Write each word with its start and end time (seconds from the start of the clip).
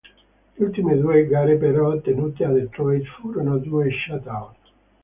Le 0.55 0.65
ultime 0.65 0.97
due 0.97 1.27
gare 1.27 1.57
però, 1.57 1.95
tenute 1.99 2.43
a 2.43 2.49
Detroit, 2.49 3.05
furono 3.05 3.59
due 3.59 3.87
shutout. 3.91 4.55